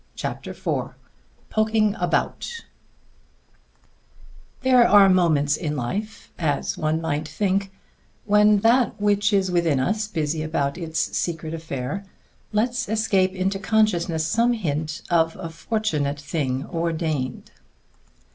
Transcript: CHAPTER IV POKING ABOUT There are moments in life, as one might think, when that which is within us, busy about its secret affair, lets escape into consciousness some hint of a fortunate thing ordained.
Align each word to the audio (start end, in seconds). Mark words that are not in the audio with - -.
CHAPTER 0.15 0.49
IV 0.49 0.95
POKING 1.51 1.93
ABOUT 1.93 2.61
There 4.61 4.87
are 4.87 5.07
moments 5.07 5.55
in 5.55 5.75
life, 5.75 6.31
as 6.39 6.75
one 6.75 6.99
might 7.01 7.27
think, 7.27 7.71
when 8.25 8.61
that 8.61 8.99
which 8.99 9.31
is 9.31 9.51
within 9.51 9.79
us, 9.79 10.07
busy 10.07 10.41
about 10.41 10.75
its 10.75 10.97
secret 11.15 11.53
affair, 11.53 12.03
lets 12.51 12.89
escape 12.89 13.33
into 13.33 13.59
consciousness 13.59 14.25
some 14.25 14.53
hint 14.53 15.03
of 15.11 15.35
a 15.35 15.49
fortunate 15.49 16.19
thing 16.19 16.65
ordained. 16.65 17.51